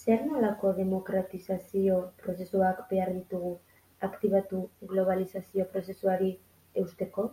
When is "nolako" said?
0.26-0.68